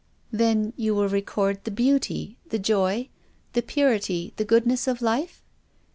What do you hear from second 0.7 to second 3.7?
you will record the beauty, the joy, the